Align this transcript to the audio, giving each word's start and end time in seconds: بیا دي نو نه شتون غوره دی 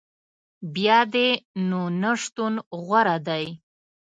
بیا 0.73 0.99
دي 1.13 1.29
نو 1.69 1.81
نه 2.01 2.11
شتون 2.21 2.53
غوره 2.85 3.17
دی 3.27 3.45